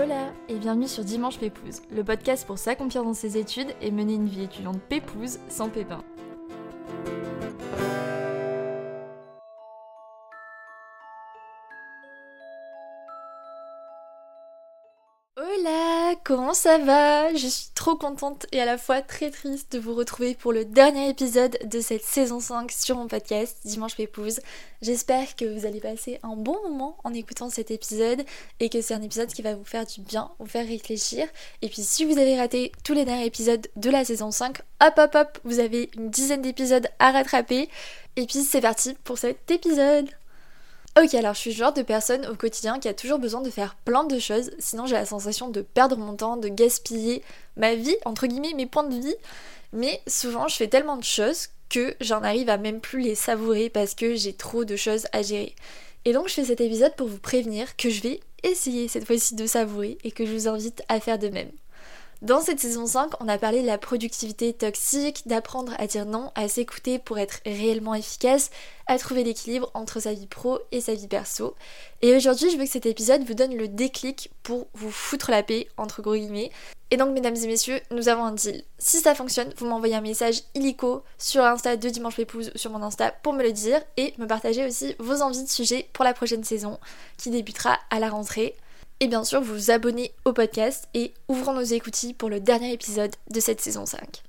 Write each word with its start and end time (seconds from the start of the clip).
Hola 0.00 0.32
et 0.48 0.54
bienvenue 0.54 0.86
sur 0.86 1.02
Dimanche 1.02 1.40
Pépouze, 1.40 1.82
le 1.90 2.04
podcast 2.04 2.46
pour 2.46 2.56
s'accomplir 2.56 3.02
dans 3.02 3.14
ses 3.14 3.36
études 3.36 3.74
et 3.82 3.90
mener 3.90 4.14
une 4.14 4.28
vie 4.28 4.44
étudiante 4.44 4.80
pépouze 4.88 5.40
sans 5.48 5.70
pépin. 5.70 6.04
Comment 16.16 16.54
ça 16.54 16.78
va? 16.78 17.34
Je 17.34 17.46
suis 17.46 17.68
trop 17.74 17.96
contente 17.96 18.46
et 18.52 18.60
à 18.60 18.64
la 18.64 18.78
fois 18.78 19.02
très 19.02 19.30
triste 19.30 19.72
de 19.72 19.78
vous 19.78 19.94
retrouver 19.94 20.34
pour 20.34 20.52
le 20.52 20.64
dernier 20.64 21.10
épisode 21.10 21.58
de 21.64 21.80
cette 21.80 22.02
saison 22.02 22.40
5 22.40 22.70
sur 22.70 22.96
mon 22.96 23.08
podcast 23.08 23.58
Dimanche 23.64 23.96
Pépouze. 23.96 24.40
J'espère 24.80 25.36
que 25.36 25.44
vous 25.44 25.66
allez 25.66 25.80
passer 25.80 26.18
un 26.22 26.34
bon 26.36 26.56
moment 26.62 26.96
en 27.04 27.12
écoutant 27.12 27.50
cet 27.50 27.70
épisode 27.70 28.24
et 28.60 28.70
que 28.70 28.80
c'est 28.80 28.94
un 28.94 29.02
épisode 29.02 29.28
qui 29.28 29.42
va 29.42 29.54
vous 29.54 29.64
faire 29.64 29.84
du 29.84 30.00
bien, 30.00 30.30
vous 30.38 30.46
faire 30.46 30.66
réfléchir. 30.66 31.26
Et 31.60 31.68
puis 31.68 31.82
si 31.82 32.04
vous 32.04 32.16
avez 32.16 32.38
raté 32.38 32.72
tous 32.84 32.94
les 32.94 33.04
derniers 33.04 33.26
épisodes 33.26 33.66
de 33.76 33.90
la 33.90 34.04
saison 34.04 34.30
5, 34.30 34.60
hop 34.80 34.94
hop 34.96 35.14
hop, 35.14 35.38
vous 35.44 35.58
avez 35.58 35.90
une 35.96 36.10
dizaine 36.10 36.42
d'épisodes 36.42 36.88
à 37.00 37.10
rattraper. 37.10 37.68
Et 38.16 38.24
puis 38.26 38.40
c'est 38.40 38.62
parti 38.62 38.94
pour 39.04 39.18
cet 39.18 39.50
épisode 39.50 40.08
Ok, 41.00 41.14
alors 41.14 41.34
je 41.34 41.38
suis 41.38 41.50
le 41.50 41.56
genre 41.56 41.72
de 41.72 41.82
personne 41.82 42.26
au 42.26 42.34
quotidien 42.34 42.80
qui 42.80 42.88
a 42.88 42.94
toujours 42.94 43.20
besoin 43.20 43.40
de 43.40 43.50
faire 43.50 43.76
plein 43.84 44.02
de 44.02 44.18
choses, 44.18 44.50
sinon 44.58 44.86
j'ai 44.86 44.94
la 44.94 45.06
sensation 45.06 45.48
de 45.48 45.60
perdre 45.60 45.96
mon 45.96 46.16
temps, 46.16 46.36
de 46.36 46.48
gaspiller 46.48 47.22
ma 47.56 47.76
vie, 47.76 47.96
entre 48.04 48.26
guillemets 48.26 48.54
mes 48.54 48.66
points 48.66 48.82
de 48.82 48.96
vie. 48.96 49.14
Mais 49.72 50.00
souvent 50.08 50.48
je 50.48 50.56
fais 50.56 50.66
tellement 50.66 50.96
de 50.96 51.04
choses 51.04 51.48
que 51.68 51.94
j'en 52.00 52.24
arrive 52.24 52.48
à 52.48 52.56
même 52.56 52.80
plus 52.80 53.00
les 53.00 53.14
savourer 53.14 53.70
parce 53.70 53.94
que 53.94 54.16
j'ai 54.16 54.32
trop 54.32 54.64
de 54.64 54.74
choses 54.74 55.06
à 55.12 55.22
gérer. 55.22 55.54
Et 56.04 56.12
donc 56.12 56.28
je 56.28 56.34
fais 56.34 56.44
cet 56.44 56.60
épisode 56.60 56.96
pour 56.96 57.06
vous 57.06 57.18
prévenir 57.18 57.76
que 57.76 57.90
je 57.90 58.02
vais 58.02 58.20
essayer 58.42 58.88
cette 58.88 59.04
fois-ci 59.04 59.36
de 59.36 59.46
savourer 59.46 59.98
et 60.02 60.10
que 60.10 60.26
je 60.26 60.32
vous 60.32 60.48
invite 60.48 60.82
à 60.88 60.98
faire 60.98 61.20
de 61.20 61.28
même. 61.28 61.50
Dans 62.20 62.40
cette 62.40 62.58
saison 62.58 62.84
5, 62.84 63.12
on 63.20 63.28
a 63.28 63.38
parlé 63.38 63.62
de 63.62 63.66
la 63.66 63.78
productivité 63.78 64.52
toxique, 64.52 65.22
d'apprendre 65.26 65.72
à 65.78 65.86
dire 65.86 66.04
non, 66.04 66.32
à 66.34 66.48
s'écouter 66.48 66.98
pour 66.98 67.16
être 67.16 67.38
réellement 67.46 67.94
efficace, 67.94 68.50
à 68.88 68.98
trouver 68.98 69.22
l'équilibre 69.22 69.70
entre 69.72 70.00
sa 70.00 70.14
vie 70.14 70.26
pro 70.26 70.58
et 70.72 70.80
sa 70.80 70.94
vie 70.94 71.06
perso. 71.06 71.54
Et 72.02 72.16
aujourd'hui, 72.16 72.50
je 72.50 72.56
veux 72.56 72.64
que 72.64 72.70
cet 72.70 72.86
épisode 72.86 73.22
vous 73.22 73.34
donne 73.34 73.54
le 73.54 73.68
déclic 73.68 74.32
pour 74.42 74.66
vous 74.74 74.90
foutre 74.90 75.30
la 75.30 75.44
paix, 75.44 75.68
entre 75.76 76.02
gros 76.02 76.16
guillemets. 76.16 76.50
Et 76.90 76.96
donc, 76.96 77.12
mesdames 77.12 77.36
et 77.36 77.46
messieurs, 77.46 77.80
nous 77.92 78.08
avons 78.08 78.24
un 78.24 78.32
deal. 78.32 78.64
Si 78.78 78.98
ça 78.98 79.14
fonctionne, 79.14 79.54
vous 79.56 79.66
m'envoyez 79.66 79.94
un 79.94 80.00
message 80.00 80.42
illico 80.56 81.04
sur 81.18 81.42
l'insta 81.42 81.76
de 81.76 81.88
Dimanche 81.88 82.16
Pépouze 82.16 82.50
ou 82.52 82.58
sur 82.58 82.72
mon 82.72 82.82
Insta 82.82 83.12
pour 83.12 83.32
me 83.32 83.44
le 83.44 83.52
dire 83.52 83.80
et 83.96 84.12
me 84.18 84.26
partager 84.26 84.66
aussi 84.66 84.96
vos 84.98 85.22
envies 85.22 85.44
de 85.44 85.48
sujets 85.48 85.88
pour 85.92 86.04
la 86.04 86.14
prochaine 86.14 86.42
saison 86.42 86.80
qui 87.16 87.30
débutera 87.30 87.78
à 87.90 88.00
la 88.00 88.10
rentrée 88.10 88.56
et 89.00 89.08
bien 89.08 89.24
sûr 89.24 89.40
vous 89.40 89.54
vous 89.54 89.70
abonnez 89.70 90.12
au 90.24 90.32
podcast 90.32 90.88
et 90.94 91.14
ouvrons 91.28 91.54
nos 91.54 91.62
écoutilles 91.62 92.14
pour 92.14 92.28
le 92.28 92.40
dernier 92.40 92.72
épisode 92.72 93.14
de 93.30 93.40
cette 93.40 93.60
saison 93.60 93.86
5. 93.86 94.22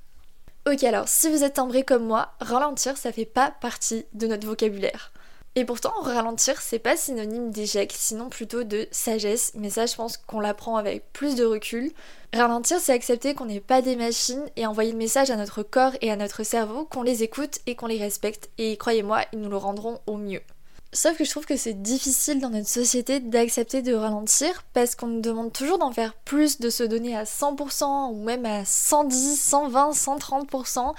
Ok 0.67 0.84
alors, 0.84 1.08
si 1.08 1.30
vous 1.30 1.44
êtes 1.44 1.53
timbré 1.53 1.84
comme 1.84 2.06
moi, 2.06 2.34
ralentir 2.39 2.98
ça 2.98 3.11
fait 3.11 3.26
pas 3.26 3.52
partie 3.61 4.06
de 4.14 4.28
notre 4.28 4.48
vocabulaire. 4.48 5.11
Et 5.56 5.66
pourtant, 5.66 5.94
ralentir, 6.02 6.61
c'est 6.61 6.80
pas 6.80 6.95
synonyme 6.95 7.52
d'échec, 7.52 7.92
sinon 7.94 8.30
plutôt 8.30 8.64
de 8.64 8.88
sagesse, 8.92 9.52
mais 9.56 9.70
ça 9.70 9.88
je 9.88 9.95
pense 9.95 10.16
qu'on 10.16 10.39
l'apprend 10.39 10.78
avec 10.78 11.11
plus 11.11 11.36
de 11.36 11.44
recul. 11.44 11.92
Ralentir, 12.33 12.80
c'est 12.80 12.94
accepter 12.94 13.33
qu'on 13.33 13.48
n'est 13.48 13.59
pas 13.59 13.81
des 13.81 13.95
machines 13.95 14.45
et 14.56 14.67
envoyer 14.67 14.92
le 14.92 14.98
message 14.98 15.31
à 15.31 15.36
notre 15.36 15.64
corps 15.64 15.94
et 16.02 16.11
à 16.11 16.16
notre 16.16 16.44
cerveau 16.44 16.86
qu'on 16.86 17.02
les 17.02 17.23
écoute 17.23 17.59
et 17.66 17.76
qu'on 17.76 17.88
les 17.88 17.98
respecte, 17.98 18.50
et 18.59 18.78
croyez-moi, 18.78 19.23
ils 19.33 19.39
nous 19.39 19.50
le 19.50 19.58
rendront 19.58 20.00
au 20.06 20.17
mieux. 20.17 20.42
Sauf 20.92 21.18
que 21.18 21.23
je 21.23 21.30
trouve 21.30 21.45
que 21.45 21.55
c'est 21.55 21.80
difficile 21.82 22.39
dans 22.39 22.50
notre 22.50 22.67
société 22.67 23.20
d'accepter 23.20 23.83
de 23.83 23.94
ralentir 23.94 24.64
parce 24.73 24.95
qu'on 24.95 25.05
nous 25.05 25.22
demande 25.22 25.54
toujours 25.54 25.77
d'en 25.77 25.92
faire 25.92 26.16
plus, 26.16 26.60
de 26.60 26.72
se 26.72 26.83
donner 26.83 27.16
à 27.16 27.26
100% 27.26 28.11
ou 28.11 28.23
même 28.23 28.44
à 28.45 28.66
110, 28.66 29.39
120, 29.39 29.92
130%. 29.92 30.95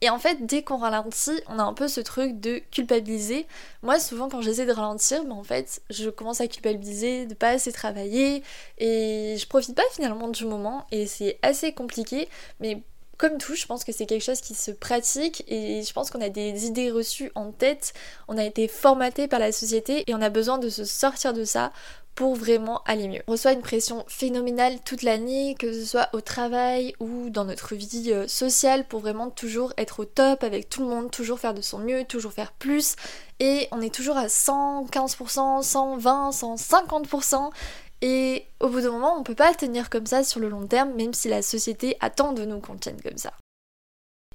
Et 0.00 0.08
en 0.10 0.18
fait, 0.18 0.46
dès 0.46 0.62
qu'on 0.62 0.78
ralentit, 0.78 1.40
on 1.48 1.58
a 1.58 1.62
un 1.62 1.74
peu 1.74 1.88
ce 1.88 2.00
truc 2.00 2.40
de 2.40 2.58
culpabiliser. 2.70 3.46
Moi, 3.82 3.98
souvent, 4.00 4.30
quand 4.30 4.40
j'essaie 4.40 4.66
de 4.66 4.72
ralentir, 4.72 5.24
mais 5.24 5.32
en 5.32 5.44
fait, 5.44 5.82
je 5.90 6.08
commence 6.08 6.40
à 6.40 6.46
culpabiliser 6.46 7.26
de 7.26 7.34
pas 7.34 7.50
assez 7.50 7.72
travailler 7.72 8.42
et 8.78 9.36
je 9.38 9.46
profite 9.46 9.74
pas 9.74 9.82
finalement 9.92 10.28
du 10.28 10.46
moment 10.46 10.86
et 10.90 11.06
c'est 11.06 11.38
assez 11.42 11.72
compliqué. 11.72 12.28
Mais 12.60 12.82
comme 13.16 13.38
tout, 13.38 13.54
je 13.54 13.66
pense 13.66 13.84
que 13.84 13.92
c'est 13.92 14.06
quelque 14.06 14.24
chose 14.24 14.40
qui 14.40 14.54
se 14.54 14.70
pratique 14.70 15.44
et 15.48 15.82
je 15.82 15.92
pense 15.92 16.10
qu'on 16.10 16.20
a 16.20 16.28
des 16.28 16.66
idées 16.66 16.90
reçues 16.90 17.30
en 17.34 17.52
tête, 17.52 17.92
on 18.28 18.38
a 18.38 18.44
été 18.44 18.68
formaté 18.68 19.28
par 19.28 19.40
la 19.40 19.52
société 19.52 20.04
et 20.06 20.14
on 20.14 20.22
a 20.22 20.30
besoin 20.30 20.58
de 20.58 20.68
se 20.68 20.84
sortir 20.84 21.32
de 21.32 21.44
ça 21.44 21.72
pour 22.14 22.36
vraiment 22.36 22.82
aller 22.86 23.08
mieux. 23.08 23.22
On 23.26 23.32
reçoit 23.32 23.52
une 23.52 23.60
pression 23.60 24.04
phénoménale 24.06 24.78
toute 24.84 25.02
l'année, 25.02 25.56
que 25.58 25.72
ce 25.72 25.84
soit 25.84 26.08
au 26.12 26.20
travail 26.20 26.94
ou 27.00 27.28
dans 27.28 27.44
notre 27.44 27.74
vie 27.74 28.12
euh, 28.12 28.28
sociale, 28.28 28.86
pour 28.86 29.00
vraiment 29.00 29.30
toujours 29.30 29.72
être 29.78 30.00
au 30.00 30.04
top 30.04 30.44
avec 30.44 30.68
tout 30.68 30.82
le 30.82 30.88
monde, 30.88 31.10
toujours 31.10 31.40
faire 31.40 31.54
de 31.54 31.60
son 31.60 31.78
mieux, 31.78 32.04
toujours 32.04 32.32
faire 32.32 32.52
plus. 32.52 32.94
Et 33.40 33.66
on 33.72 33.80
est 33.80 33.92
toujours 33.92 34.16
à 34.16 34.26
115%, 34.26 35.62
120, 35.62 36.30
150%. 36.30 37.50
Et 38.06 38.44
au 38.60 38.68
bout 38.68 38.82
d'un 38.82 38.90
moment, 38.90 39.18
on 39.18 39.22
peut 39.22 39.34
pas 39.34 39.54
tenir 39.54 39.88
comme 39.88 40.04
ça 40.04 40.24
sur 40.24 40.38
le 40.38 40.50
long 40.50 40.66
terme, 40.66 40.92
même 40.92 41.14
si 41.14 41.30
la 41.30 41.40
société 41.40 41.96
attend 42.00 42.34
de 42.34 42.44
nous 42.44 42.60
qu'on 42.60 42.76
tienne 42.76 43.00
comme 43.00 43.16
ça. 43.16 43.32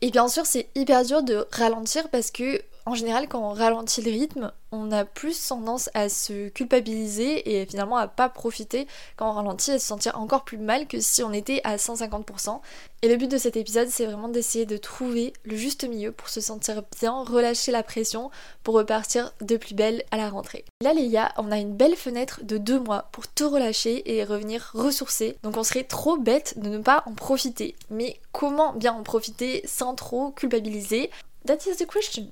Et 0.01 0.09
bien 0.09 0.27
sûr, 0.27 0.47
c'est 0.47 0.69
hyper 0.73 1.05
dur 1.05 1.21
de 1.21 1.45
ralentir 1.51 2.09
parce 2.09 2.31
que, 2.31 2.63
en 2.89 2.95
général, 2.95 3.27
quand 3.27 3.39
on 3.39 3.53
ralentit 3.53 4.01
le 4.01 4.09
rythme, 4.09 4.51
on 4.71 4.91
a 4.91 5.05
plus 5.05 5.47
tendance 5.47 5.91
à 5.93 6.09
se 6.09 6.49
culpabiliser 6.49 7.59
et 7.59 7.65
finalement 7.67 7.97
à 7.97 8.07
pas 8.07 8.29
profiter 8.29 8.87
quand 9.15 9.29
on 9.29 9.33
ralentit 9.33 9.71
et 9.71 9.79
se 9.79 9.85
sentir 9.85 10.19
encore 10.19 10.43
plus 10.43 10.57
mal 10.57 10.87
que 10.87 10.99
si 10.99 11.21
on 11.21 11.31
était 11.31 11.61
à 11.63 11.75
150%. 11.75 12.61
Et 13.03 13.07
le 13.07 13.15
but 13.15 13.29
de 13.29 13.37
cet 13.37 13.57
épisode, 13.57 13.89
c'est 13.89 14.05
vraiment 14.05 14.27
d'essayer 14.27 14.65
de 14.65 14.77
trouver 14.77 15.33
le 15.43 15.55
juste 15.55 15.87
milieu 15.87 16.11
pour 16.11 16.29
se 16.29 16.41
sentir 16.41 16.81
bien, 16.99 17.23
relâcher 17.23 17.71
la 17.71 17.83
pression 17.83 18.31
pour 18.63 18.73
repartir 18.73 19.33
de 19.41 19.57
plus 19.57 19.75
belle 19.75 20.03
à 20.09 20.17
la 20.17 20.29
rentrée. 20.29 20.65
Là, 20.81 20.93
les 20.93 21.09
on 21.37 21.51
a 21.51 21.57
une 21.57 21.75
belle 21.75 21.95
fenêtre 21.95 22.41
de 22.43 22.57
deux 22.57 22.79
mois 22.79 23.09
pour 23.11 23.27
tout 23.27 23.49
relâcher 23.49 24.15
et 24.15 24.23
revenir 24.23 24.71
ressourcer. 24.73 25.37
Donc 25.43 25.57
on 25.57 25.63
serait 25.63 25.83
trop 25.83 26.17
bête 26.17 26.57
de 26.57 26.69
ne 26.69 26.79
pas 26.79 27.03
en 27.05 27.13
profiter. 27.13 27.75
Mais 27.91 28.19
comment 28.31 28.73
bien 28.73 28.93
en 28.93 29.03
profiter 29.03 29.61
sans 29.65 29.93
trop 29.93 30.31
culpabiliser? 30.31 31.11
That 31.45 31.59
is 31.67 31.77
the 31.77 31.87
question. 31.87 32.31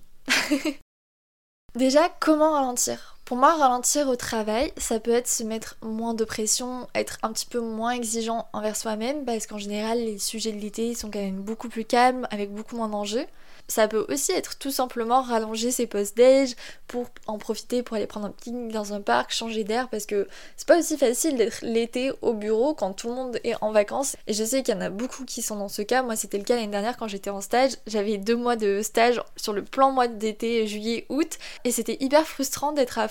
Déjà, 1.76 2.10
comment 2.10 2.54
ralentir? 2.54 3.17
Pour 3.28 3.36
moi, 3.36 3.56
ralentir 3.56 4.08
au 4.08 4.16
travail, 4.16 4.72
ça 4.78 5.02
peut 5.02 5.12
être 5.12 5.28
se 5.28 5.44
mettre 5.44 5.76
moins 5.82 6.14
de 6.14 6.24
pression, 6.24 6.88
être 6.96 7.18
un 7.24 7.34
petit 7.34 7.46
peu 7.46 7.60
moins 7.60 7.92
exigeant 7.92 8.48
envers 8.54 8.78
soi-même, 8.78 9.26
parce 9.26 9.48
qu'en 9.48 9.58
général, 9.58 10.00
les 10.00 10.18
sujets 10.18 10.54
de 10.54 10.62
l'été 10.62 10.96
sont 10.96 11.12
quand 11.12 11.20
même 11.20 11.42
beaucoup 11.42 11.68
plus 11.68 11.84
calmes, 11.84 12.26
avec 12.32 12.54
beaucoup 12.54 12.78
moins 12.78 12.88
d'enjeux. 12.88 13.26
Ça 13.68 13.88
peut 13.90 14.06
aussi 14.08 14.32
être 14.32 14.58
tout 14.58 14.72
simplement 14.72 15.22
rallonger 15.22 15.72
ses 15.72 15.88
post-déj 15.88 16.56
pour 16.88 17.08
en 17.28 17.38
profiter 17.38 17.84
pour 17.84 17.98
aller 17.98 18.08
prendre 18.08 18.28
un 18.28 18.32
pique 18.32 18.70
dans 18.70 18.94
un 18.94 19.02
parc, 19.02 19.34
changer 19.34 19.66
d'air 19.66 19.90
parce 19.90 20.06
que 20.06 20.28
c'est 20.56 20.68
pas 20.68 20.80
aussi 20.80 20.98
facile 20.98 21.36
d'être 21.36 21.60
l'été 21.64 22.14
au 22.22 22.34
bureau 22.34 22.74
quand 22.74 22.94
tout 22.94 23.10
le 23.10 23.16
monde 23.16 23.40
est 23.44 23.56
en 23.60 23.72
vacances. 23.72 24.16
Et 24.28 24.34
je 24.34 24.44
sais 24.46 24.64
qu'il 24.64 24.74
y 24.74 24.78
en 24.78 24.82
a 24.82 24.90
beaucoup 24.90 25.26
qui 25.26 25.42
sont 25.42 25.58
dans 25.58 25.68
ce 25.68 25.82
cas. 25.82 26.02
Moi, 26.02 26.16
c'était 26.16 26.38
le 26.38 26.46
cas 26.46 26.56
l'année 26.56 26.68
dernière 26.68 26.96
quand 26.96 27.10
j'étais 27.10 27.30
en 27.30 27.42
stage. 27.42 27.74
J'avais 27.88 28.18
deux 28.18 28.38
mois 28.38 28.56
de 28.56 28.82
stage 28.82 29.22
sur 29.36 29.52
le 29.52 29.64
plan 29.64 29.92
mois 29.92 30.08
d'été, 30.08 30.66
juillet, 30.66 31.06
août. 31.10 31.38
Et 31.66 31.72
c'était 31.72 31.98
hyper 32.00 32.26
frustrant 32.26 32.72
d'être 32.72 33.00
à 33.00 33.10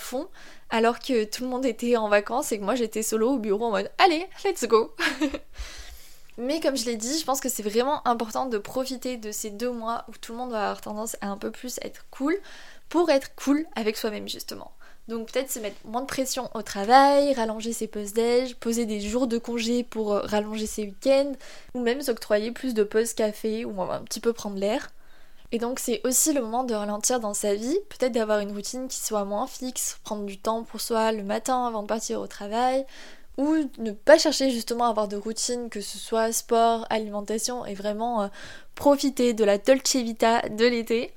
alors 0.71 0.99
que 0.99 1.25
tout 1.25 1.45
le 1.45 1.49
monde 1.49 1.67
était 1.67 1.97
en 1.97 2.09
vacances 2.09 2.53
et 2.53 2.59
que 2.59 2.65
moi 2.65 2.75
j'étais 2.75 3.03
solo 3.03 3.33
au 3.33 3.39
bureau 3.39 3.67
en 3.67 3.71
mode 3.71 3.91
allez, 3.99 4.27
let's 4.45 4.65
go 4.67 4.95
Mais 6.39 6.61
comme 6.61 6.77
je 6.77 6.85
l'ai 6.85 6.97
dit, 6.97 7.19
je 7.19 7.25
pense 7.25 7.41
que 7.41 7.49
c'est 7.49 7.63
vraiment 7.63 8.07
important 8.07 8.45
de 8.45 8.59
profiter 8.59 9.17
de 9.17 9.33
ces 9.33 9.49
deux 9.49 9.71
mois 9.71 10.05
où 10.09 10.13
tout 10.21 10.33
le 10.33 10.39
monde 10.39 10.51
va 10.51 10.65
avoir 10.65 10.81
tendance 10.83 11.17
à 11.23 11.29
un 11.29 11.39
peu 11.39 11.51
plus 11.51 11.79
être 11.83 12.05
cool 12.11 12.37
pour 12.91 13.09
être 13.11 13.35
cool 13.37 13.67
avec 13.75 13.97
soi-même 13.97 14.29
justement. 14.29 14.73
Donc 15.09 15.31
peut-être 15.31 15.51
se 15.51 15.61
mettre 15.61 15.77
moins 15.85 16.01
de 16.01 16.07
pression 16.07 16.51
au 16.55 16.63
travail, 16.63 17.33
rallonger 17.33 17.73
ses 17.73 17.87
pauses 17.87 18.13
déj, 18.13 18.57
poser 18.57 18.87
des 18.87 19.01
jours 19.01 19.29
de 19.29 19.39
congé 19.39 19.85
pour 19.85 20.13
euh, 20.13 20.21
rallonger 20.21 20.67
ses 20.67 20.83
week-ends, 20.83 21.33
ou 21.75 21.81
même 21.81 22.03
s'octroyer 22.03 22.51
plus 22.51 22.75
de 22.75 22.83
pauses 22.83 23.15
café 23.15 23.65
ou 23.65 23.81
un 23.81 24.03
petit 24.03 24.21
peu 24.21 24.33
prendre 24.33 24.59
l'air. 24.59 24.91
Et 25.53 25.59
donc 25.59 25.79
c'est 25.79 26.01
aussi 26.05 26.33
le 26.33 26.41
moment 26.41 26.65
de 26.65 26.75
ralentir 26.75 27.21
dans 27.21 27.35
sa 27.35 27.55
vie, 27.55 27.79
peut-être 27.89 28.13
d'avoir 28.13 28.41
une 28.41 28.53
routine 28.53 28.89
qui 28.89 28.99
soit 28.99 29.25
moins 29.25 29.47
fixe, 29.47 29.99
prendre 30.03 30.27
du 30.27 30.39
temps 30.39 30.65
pour 30.65 30.81
soi 30.81 31.13
le 31.13 31.23
matin 31.23 31.67
avant 31.67 31.83
de 31.83 31.87
partir 31.87 32.21
au 32.21 32.27
travail, 32.27 32.85
ou 33.39 33.55
ne 33.79 33.93
pas 33.93 34.19
chercher 34.19 34.51
justement 34.51 34.87
à 34.87 34.91
avoir 34.91 35.09
de 35.09 35.17
routine, 35.17 35.69
que 35.69 35.81
ce 35.81 35.99
soit 35.99 36.33
sport, 36.33 36.87
alimentation, 36.91 37.67
et 37.67 37.75
vraiment 37.75 38.23
euh, 38.23 38.29
profiter 38.75 39.35
de 39.35 39.45
la 39.45 39.59
dolce 39.59 39.97
vita 39.97 40.49
de 40.49 40.65
l'été. 40.65 41.13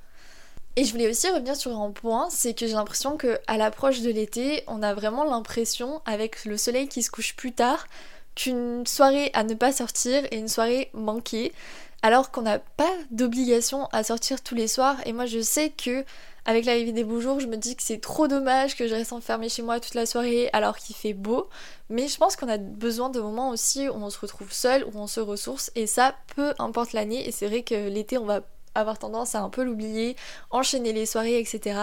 Et 0.75 0.85
je 0.85 0.91
voulais 0.91 1.09
aussi 1.09 1.27
revenir 1.29 1.55
sur 1.55 1.77
un 1.79 1.91
point, 1.91 2.29
c'est 2.29 2.53
que 2.53 2.67
j'ai 2.67 2.73
l'impression 2.73 3.17
que 3.17 3.39
à 3.47 3.57
l'approche 3.57 4.01
de 4.01 4.11
l'été, 4.11 4.63
on 4.67 4.83
a 4.83 4.93
vraiment 4.93 5.23
l'impression, 5.23 6.01
avec 6.05 6.45
le 6.45 6.57
soleil 6.57 6.87
qui 6.87 7.03
se 7.03 7.09
couche 7.09 7.35
plus 7.35 7.53
tard, 7.53 7.87
qu'une 8.35 8.85
soirée 8.85 9.31
à 9.33 9.43
ne 9.43 9.53
pas 9.53 9.71
sortir 9.71 10.23
est 10.31 10.37
une 10.37 10.47
soirée 10.47 10.89
manquée. 10.93 11.51
Alors 12.01 12.31
qu'on 12.31 12.43
n'a 12.43 12.59
pas 12.59 12.91
d'obligation 13.11 13.87
à 13.91 14.03
sortir 14.03 14.41
tous 14.41 14.55
les 14.55 14.67
soirs. 14.67 14.97
Et 15.05 15.13
moi 15.13 15.25
je 15.25 15.41
sais 15.41 15.69
que 15.69 16.05
avec 16.45 16.65
l'arrivée 16.65 16.93
des 16.93 17.03
beaux 17.03 17.21
jours, 17.21 17.39
je 17.39 17.47
me 17.47 17.57
dis 17.57 17.75
que 17.75 17.83
c'est 17.83 18.01
trop 18.01 18.27
dommage 18.27 18.75
que 18.75 18.87
je 18.87 18.95
reste 18.95 19.13
enfermée 19.13 19.49
chez 19.49 19.61
moi 19.61 19.79
toute 19.79 19.93
la 19.93 20.05
soirée 20.05 20.49
alors 20.53 20.77
qu'il 20.77 20.95
fait 20.95 21.13
beau. 21.13 21.47
Mais 21.89 22.07
je 22.07 22.17
pense 22.17 22.35
qu'on 22.35 22.47
a 22.47 22.57
besoin 22.57 23.09
de 23.09 23.19
moments 23.19 23.49
aussi 23.49 23.87
où 23.87 23.93
on 23.93 24.09
se 24.09 24.19
retrouve 24.19 24.51
seul, 24.51 24.83
où 24.83 24.91
on 24.95 25.05
se 25.05 25.19
ressource. 25.19 25.71
Et 25.75 25.85
ça, 25.85 26.15
peu 26.35 26.53
importe 26.57 26.93
l'année. 26.93 27.27
Et 27.27 27.31
c'est 27.31 27.47
vrai 27.47 27.61
que 27.61 27.89
l'été, 27.89 28.17
on 28.17 28.25
va 28.25 28.41
avoir 28.73 28.97
tendance 28.97 29.35
à 29.35 29.41
un 29.41 29.49
peu 29.49 29.63
l'oublier, 29.63 30.15
enchaîner 30.49 30.93
les 30.93 31.05
soirées, 31.05 31.39
etc. 31.39 31.79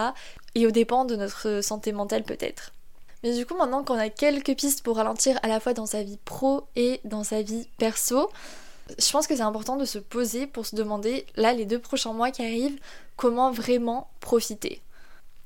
Et 0.55 0.65
au 0.65 0.71
dépend 0.71 1.05
de 1.05 1.15
notre 1.15 1.61
santé 1.61 1.91
mentale 1.91 2.23
peut-être. 2.23 2.73
Mais 3.23 3.33
du 3.33 3.45
coup, 3.45 3.55
maintenant 3.55 3.83
qu'on 3.83 3.97
a 3.97 4.09
quelques 4.09 4.55
pistes 4.55 4.83
pour 4.83 4.97
ralentir 4.97 5.39
à 5.43 5.47
la 5.47 5.59
fois 5.59 5.73
dans 5.73 5.85
sa 5.85 6.03
vie 6.03 6.19
pro 6.25 6.67
et 6.75 6.99
dans 7.03 7.23
sa 7.23 7.41
vie 7.41 7.67
perso, 7.77 8.29
je 8.97 9.11
pense 9.11 9.27
que 9.27 9.35
c'est 9.35 9.41
important 9.41 9.75
de 9.75 9.85
se 9.85 9.99
poser 9.99 10.47
pour 10.47 10.65
se 10.65 10.75
demander, 10.75 11.25
là, 11.35 11.53
les 11.53 11.65
deux 11.65 11.79
prochains 11.79 12.13
mois 12.13 12.31
qui 12.31 12.43
arrivent, 12.43 12.79
comment 13.15 13.51
vraiment 13.51 14.09
profiter. 14.19 14.81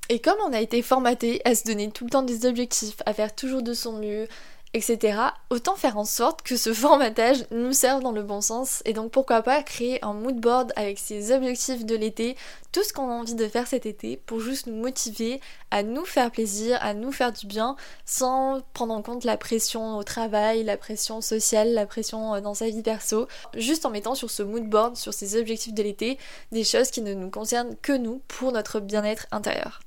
Et 0.10 0.20
comme 0.20 0.38
on 0.46 0.54
a 0.54 0.60
été 0.60 0.82
formaté 0.82 1.42
à 1.46 1.56
se 1.56 1.64
donner 1.64 1.90
tout 1.90 2.04
le 2.04 2.10
temps 2.10 2.24
des 2.24 2.46
objectifs, 2.46 2.98
à 3.06 3.14
faire 3.14 3.34
toujours 3.34 3.62
de 3.62 3.74
son 3.74 3.94
mieux, 3.94 4.28
etc. 4.74 5.20
Autant 5.50 5.76
faire 5.76 5.98
en 5.98 6.06
sorte 6.06 6.42
que 6.44 6.56
ce 6.56 6.74
formatage 6.82 7.46
nous 7.52 7.74
serve 7.74 8.02
dans 8.02 8.12
le 8.12 8.24
bon 8.24 8.42
sens 8.42 8.82
et 8.86 8.94
donc 8.94 9.12
pourquoi 9.12 9.42
pas 9.42 9.64
créer 9.64 10.04
un 10.04 10.14
mood 10.14 10.40
board 10.40 10.72
avec 10.76 11.00
ses 11.00 11.32
objectifs 11.32 11.86
de 11.86 11.96
l'été, 11.96 12.36
tout 12.72 12.84
ce 12.84 12.94
qu'on 12.94 13.10
a 13.10 13.14
envie 13.14 13.36
de 13.36 13.48
faire 13.48 13.68
cet 13.68 13.86
été 13.86 14.18
pour 14.18 14.40
juste 14.40 14.68
nous 14.68 14.76
motiver 14.76 15.42
à 15.72 15.84
nous 15.84 16.06
faire 16.06 16.32
plaisir, 16.32 16.78
à 16.82 16.94
nous 16.94 17.12
faire 17.12 17.32
du 17.32 17.46
bien 17.46 17.76
sans 18.06 18.62
prendre 18.74 18.94
en 18.94 19.02
compte 19.02 19.26
la 19.26 19.38
pression 19.38 19.98
au 19.98 20.04
travail, 20.04 20.64
la 20.64 20.78
pression 20.78 21.22
sociale, 21.22 21.74
la 21.74 21.86
pression 21.86 22.36
euh, 22.36 22.42
dans 22.42 22.54
sa 22.54 22.68
vie 22.70 22.82
perso, 22.82 23.28
juste 23.56 23.86
en 23.86 23.90
mettant 23.90 24.16
sur 24.16 24.32
ce 24.32 24.44
mood 24.44 24.68
board, 24.70 24.96
sur 24.96 25.14
ces 25.14 25.38
objectifs 25.38 25.74
de 25.74 25.84
l'été, 25.84 26.18
des 26.52 26.64
choses 26.64 26.92
qui 26.92 27.02
ne 27.02 27.14
nous 27.14 27.30
concernent 27.30 27.76
que 27.82 27.94
nous 27.94 28.22
pour 28.28 28.52
notre 28.52 28.80
bien-être 28.80 29.28
intérieur. 29.32 29.82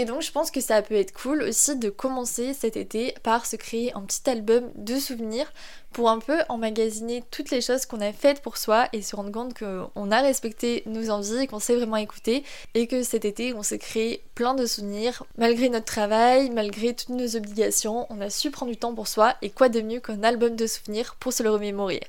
Et 0.00 0.06
donc 0.06 0.22
je 0.22 0.32
pense 0.32 0.50
que 0.50 0.62
ça 0.62 0.80
peut 0.80 0.94
être 0.94 1.12
cool 1.12 1.42
aussi 1.42 1.76
de 1.76 1.90
commencer 1.90 2.54
cet 2.54 2.78
été 2.78 3.14
par 3.22 3.44
se 3.44 3.56
créer 3.56 3.94
un 3.94 4.00
petit 4.00 4.30
album 4.30 4.70
de 4.74 4.98
souvenirs 4.98 5.52
pour 5.92 6.08
un 6.08 6.20
peu 6.20 6.38
emmagasiner 6.48 7.22
toutes 7.30 7.50
les 7.50 7.60
choses 7.60 7.84
qu'on 7.84 8.00
a 8.00 8.10
faites 8.10 8.40
pour 8.40 8.56
soi 8.56 8.88
et 8.94 9.02
se 9.02 9.14
rendre 9.14 9.30
compte 9.30 9.52
qu'on 9.52 10.10
a 10.10 10.22
respecté 10.22 10.84
nos 10.86 11.10
envies, 11.10 11.46
qu'on 11.48 11.58
s'est 11.58 11.76
vraiment 11.76 11.96
écouté 11.96 12.44
et 12.72 12.86
que 12.86 13.02
cet 13.02 13.26
été 13.26 13.52
on 13.52 13.62
s'est 13.62 13.78
créé 13.78 14.24
plein 14.34 14.54
de 14.54 14.64
souvenirs 14.64 15.22
malgré 15.36 15.68
notre 15.68 15.84
travail, 15.84 16.48
malgré 16.48 16.94
toutes 16.94 17.10
nos 17.10 17.36
obligations, 17.36 18.06
on 18.08 18.22
a 18.22 18.30
su 18.30 18.50
prendre 18.50 18.72
du 18.72 18.78
temps 18.78 18.94
pour 18.94 19.06
soi 19.06 19.34
et 19.42 19.50
quoi 19.50 19.68
de 19.68 19.82
mieux 19.82 20.00
qu'un 20.00 20.22
album 20.22 20.56
de 20.56 20.66
souvenirs 20.66 21.16
pour 21.20 21.34
se 21.34 21.42
le 21.42 21.50
remémorer. 21.50 22.00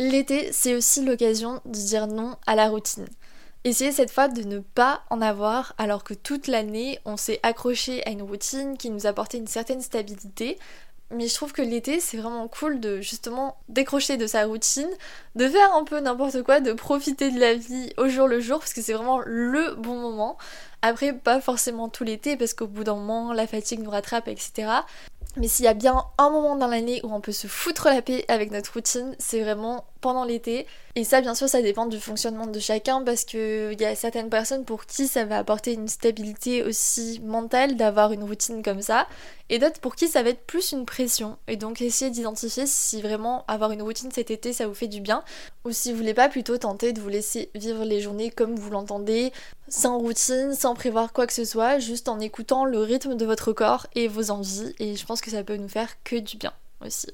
L'été, 0.00 0.50
c'est 0.50 0.74
aussi 0.74 1.04
l'occasion 1.04 1.60
de 1.66 1.78
dire 1.78 2.08
non 2.08 2.34
à 2.48 2.56
la 2.56 2.68
routine. 2.68 3.06
Essayez 3.66 3.90
cette 3.90 4.12
fois 4.12 4.28
de 4.28 4.44
ne 4.44 4.60
pas 4.60 5.02
en 5.10 5.20
avoir 5.20 5.74
alors 5.76 6.04
que 6.04 6.14
toute 6.14 6.46
l'année 6.46 7.00
on 7.04 7.16
s'est 7.16 7.40
accroché 7.42 8.06
à 8.06 8.10
une 8.10 8.22
routine 8.22 8.78
qui 8.78 8.90
nous 8.90 9.08
apportait 9.08 9.38
une 9.38 9.48
certaine 9.48 9.82
stabilité. 9.82 10.56
Mais 11.10 11.26
je 11.26 11.34
trouve 11.34 11.52
que 11.52 11.62
l'été 11.62 11.98
c'est 11.98 12.16
vraiment 12.16 12.46
cool 12.46 12.78
de 12.78 13.00
justement 13.00 13.56
décrocher 13.68 14.18
de 14.18 14.28
sa 14.28 14.44
routine, 14.44 14.88
de 15.34 15.48
faire 15.48 15.74
un 15.74 15.82
peu 15.82 15.98
n'importe 15.98 16.44
quoi, 16.44 16.60
de 16.60 16.72
profiter 16.74 17.32
de 17.32 17.40
la 17.40 17.54
vie 17.54 17.92
au 17.96 18.06
jour 18.06 18.28
le 18.28 18.38
jour 18.38 18.60
parce 18.60 18.72
que 18.72 18.82
c'est 18.82 18.92
vraiment 18.92 19.18
le 19.26 19.74
bon 19.74 19.96
moment. 19.96 20.38
Après 20.82 21.12
pas 21.12 21.40
forcément 21.40 21.88
tout 21.88 22.04
l'été 22.04 22.36
parce 22.36 22.54
qu'au 22.54 22.68
bout 22.68 22.84
d'un 22.84 22.94
moment 22.94 23.32
la 23.32 23.48
fatigue 23.48 23.80
nous 23.80 23.90
rattrape 23.90 24.28
etc. 24.28 24.68
Mais 25.36 25.48
s'il 25.48 25.64
y 25.64 25.68
a 25.68 25.74
bien 25.74 26.04
un 26.18 26.30
moment 26.30 26.54
dans 26.54 26.68
l'année 26.68 27.00
où 27.02 27.12
on 27.12 27.20
peut 27.20 27.32
se 27.32 27.48
foutre 27.48 27.88
la 27.88 28.00
paix 28.00 28.24
avec 28.28 28.52
notre 28.52 28.72
routine, 28.72 29.16
c'est 29.18 29.42
vraiment 29.42 29.84
pendant 30.00 30.24
l'été. 30.24 30.66
Et 30.94 31.04
ça, 31.04 31.20
bien 31.20 31.34
sûr, 31.34 31.48
ça 31.48 31.60
dépend 31.62 31.86
du 31.86 32.00
fonctionnement 32.00 32.46
de 32.46 32.58
chacun 32.58 33.02
parce 33.02 33.24
qu'il 33.24 33.76
y 33.78 33.84
a 33.84 33.94
certaines 33.94 34.30
personnes 34.30 34.64
pour 34.64 34.86
qui 34.86 35.08
ça 35.08 35.24
va 35.24 35.38
apporter 35.38 35.74
une 35.74 35.88
stabilité 35.88 36.62
aussi 36.62 37.20
mentale 37.24 37.76
d'avoir 37.76 38.12
une 38.12 38.22
routine 38.22 38.62
comme 38.62 38.80
ça. 38.80 39.06
Et 39.48 39.58
d'autres 39.58 39.80
pour 39.80 39.94
qui 39.94 40.08
ça 40.08 40.22
va 40.22 40.30
être 40.30 40.44
plus 40.46 40.72
une 40.72 40.86
pression. 40.86 41.36
Et 41.48 41.56
donc, 41.56 41.80
essayez 41.80 42.10
d'identifier 42.10 42.66
si 42.66 43.02
vraiment 43.02 43.44
avoir 43.46 43.72
une 43.72 43.82
routine 43.82 44.10
cet 44.10 44.30
été 44.30 44.52
ça 44.52 44.66
vous 44.66 44.74
fait 44.74 44.88
du 44.88 45.00
bien. 45.00 45.22
Ou 45.64 45.72
si 45.72 45.92
vous 45.92 45.98
voulez 45.98 46.14
pas 46.14 46.28
plutôt 46.28 46.56
tenter 46.56 46.92
de 46.92 47.00
vous 47.00 47.08
laisser 47.08 47.50
vivre 47.54 47.84
les 47.84 48.00
journées 48.00 48.30
comme 48.30 48.56
vous 48.56 48.70
l'entendez, 48.70 49.32
sans 49.68 49.98
routine, 49.98 50.54
sans 50.54 50.74
prévoir 50.74 51.12
quoi 51.12 51.26
que 51.26 51.32
ce 51.32 51.44
soit, 51.44 51.78
juste 51.78 52.08
en 52.08 52.20
écoutant 52.20 52.64
le 52.64 52.78
rythme 52.78 53.16
de 53.16 53.26
votre 53.26 53.52
corps 53.52 53.86
et 53.94 54.08
vos 54.08 54.30
envies. 54.30 54.74
Et 54.78 54.96
je 54.96 55.04
pense 55.06 55.20
que 55.20 55.30
ça 55.30 55.44
peut 55.44 55.56
nous 55.56 55.68
faire 55.68 56.02
que 56.04 56.16
du 56.16 56.36
bien 56.36 56.52
aussi. 56.84 57.08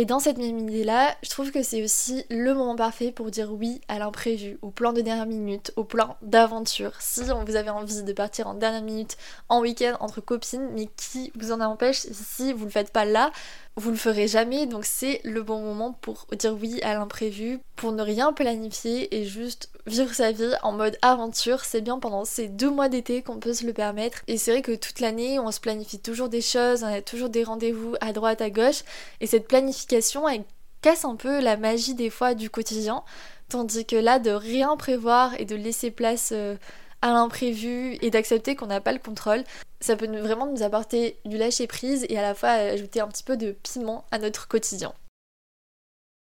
Et 0.00 0.04
dans 0.04 0.20
cette 0.20 0.38
même 0.38 0.60
idée-là, 0.60 1.16
je 1.24 1.28
trouve 1.28 1.50
que 1.50 1.64
c'est 1.64 1.82
aussi 1.82 2.24
le 2.30 2.54
moment 2.54 2.76
parfait 2.76 3.10
pour 3.10 3.32
dire 3.32 3.52
oui 3.52 3.80
à 3.88 3.98
l'imprévu, 3.98 4.56
au 4.62 4.70
plan 4.70 4.92
de 4.92 5.00
dernière 5.00 5.26
minute, 5.26 5.72
au 5.74 5.82
plan 5.82 6.16
d'aventure. 6.22 6.92
Si 7.00 7.24
vous 7.24 7.56
avez 7.56 7.70
envie 7.70 8.04
de 8.04 8.12
partir 8.12 8.46
en 8.46 8.54
dernière 8.54 8.84
minute, 8.84 9.16
en 9.48 9.60
week-end, 9.60 9.96
entre 9.98 10.20
copines, 10.20 10.68
mais 10.72 10.86
qui 10.96 11.32
vous 11.34 11.50
en 11.50 11.60
empêche 11.60 12.06
si 12.12 12.52
vous 12.52 12.66
le 12.66 12.70
faites 12.70 12.92
pas 12.92 13.04
là, 13.04 13.32
vous 13.74 13.90
le 13.90 13.96
ferez 13.96 14.28
jamais, 14.28 14.66
donc 14.66 14.84
c'est 14.84 15.20
le 15.24 15.42
bon 15.42 15.60
moment 15.60 15.92
pour 15.92 16.26
dire 16.36 16.56
oui 16.60 16.80
à 16.82 16.94
l'imprévu, 16.94 17.60
pour 17.74 17.92
ne 17.92 18.02
rien 18.02 18.32
planifier 18.32 19.16
et 19.16 19.24
juste 19.24 19.70
vivre 19.86 20.12
sa 20.12 20.32
vie 20.32 20.52
en 20.62 20.72
mode 20.72 20.98
aventure. 21.00 21.64
C'est 21.64 21.80
bien 21.80 22.00
pendant 22.00 22.24
ces 22.24 22.48
deux 22.48 22.70
mois 22.70 22.88
d'été 22.88 23.22
qu'on 23.22 23.38
peut 23.38 23.54
se 23.54 23.64
le 23.64 23.72
permettre. 23.72 24.22
Et 24.26 24.36
c'est 24.36 24.50
vrai 24.50 24.62
que 24.62 24.74
toute 24.74 24.98
l'année, 24.98 25.38
on 25.38 25.52
se 25.52 25.60
planifie 25.60 26.00
toujours 26.00 26.28
des 26.28 26.40
choses, 26.40 26.82
on 26.82 26.92
a 26.92 27.02
toujours 27.02 27.28
des 27.28 27.44
rendez-vous 27.44 27.94
à 28.00 28.12
droite, 28.12 28.40
à 28.40 28.50
gauche, 28.50 28.82
et 29.20 29.28
cette 29.28 29.46
planification, 29.46 29.87
elle 29.92 30.44
casse 30.80 31.04
un 31.04 31.16
peu 31.16 31.40
la 31.40 31.56
magie 31.56 31.94
des 31.94 32.10
fois 32.10 32.34
du 32.34 32.50
quotidien. 32.50 33.02
Tandis 33.48 33.86
que 33.86 33.96
là, 33.96 34.18
de 34.18 34.30
rien 34.30 34.76
prévoir 34.76 35.38
et 35.40 35.44
de 35.44 35.56
laisser 35.56 35.90
place 35.90 36.30
euh, 36.32 36.56
à 37.00 37.12
l'imprévu 37.12 37.96
et 38.02 38.10
d'accepter 38.10 38.56
qu'on 38.56 38.66
n'a 38.66 38.80
pas 38.80 38.92
le 38.92 38.98
contrôle, 38.98 39.44
ça 39.80 39.96
peut 39.96 40.06
vraiment 40.06 40.46
nous 40.46 40.62
apporter 40.62 41.18
du 41.24 41.38
lâcher 41.38 41.66
prise 41.66 42.04
et 42.08 42.18
à 42.18 42.22
la 42.22 42.34
fois 42.34 42.50
ajouter 42.50 43.00
un 43.00 43.08
petit 43.08 43.22
peu 43.22 43.36
de 43.36 43.52
piment 43.52 44.04
à 44.10 44.18
notre 44.18 44.48
quotidien. 44.48 44.92